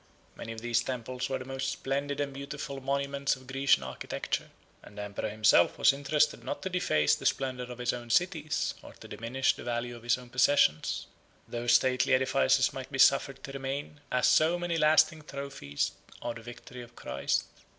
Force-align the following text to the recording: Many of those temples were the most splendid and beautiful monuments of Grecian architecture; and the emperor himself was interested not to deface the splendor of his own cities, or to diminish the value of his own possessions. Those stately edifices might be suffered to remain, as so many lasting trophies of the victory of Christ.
Many 0.35 0.51
of 0.53 0.61
those 0.63 0.81
temples 0.81 1.29
were 1.29 1.37
the 1.37 1.45
most 1.45 1.71
splendid 1.71 2.19
and 2.19 2.33
beautiful 2.33 2.81
monuments 2.81 3.35
of 3.35 3.45
Grecian 3.45 3.83
architecture; 3.83 4.49
and 4.81 4.97
the 4.97 5.03
emperor 5.03 5.29
himself 5.29 5.77
was 5.77 5.93
interested 5.93 6.43
not 6.43 6.63
to 6.63 6.71
deface 6.71 7.13
the 7.13 7.27
splendor 7.27 7.65
of 7.65 7.77
his 7.77 7.93
own 7.93 8.09
cities, 8.09 8.73
or 8.81 8.93
to 8.93 9.07
diminish 9.07 9.53
the 9.55 9.63
value 9.63 9.95
of 9.95 10.01
his 10.01 10.17
own 10.17 10.29
possessions. 10.31 11.05
Those 11.47 11.73
stately 11.73 12.15
edifices 12.15 12.73
might 12.73 12.91
be 12.91 12.97
suffered 12.97 13.43
to 13.43 13.51
remain, 13.51 13.99
as 14.11 14.25
so 14.25 14.57
many 14.57 14.79
lasting 14.79 15.21
trophies 15.25 15.91
of 16.19 16.35
the 16.37 16.41
victory 16.41 16.81
of 16.81 16.95
Christ. 16.95 17.43